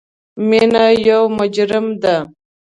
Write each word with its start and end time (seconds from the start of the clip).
مینه 0.47 0.85
یو 1.07 1.21
مجرم 1.37 1.87
ده 2.01 2.15